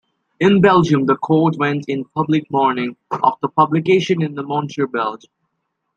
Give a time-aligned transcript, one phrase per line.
[0.39, 5.27] In Belgium the Court went in public mourning after publication in the Moniteur Belge.